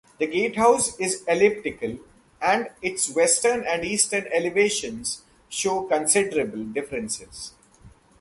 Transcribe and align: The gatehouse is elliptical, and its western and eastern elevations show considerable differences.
The 0.17 0.25
gatehouse 0.25 0.99
is 0.99 1.23
elliptical, 1.27 1.99
and 2.41 2.69
its 2.81 3.07
western 3.13 3.63
and 3.63 3.85
eastern 3.85 4.25
elevations 4.33 5.21
show 5.47 5.83
considerable 5.83 6.63
differences. 6.63 7.53